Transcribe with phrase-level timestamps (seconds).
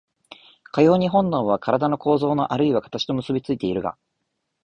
[0.71, 3.95] かように本能は身体の構造あるいは形と結び付いているが、